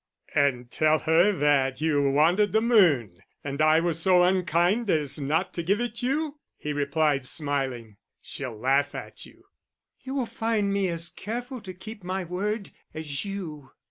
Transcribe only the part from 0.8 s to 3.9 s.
her that you wanted the moon, and I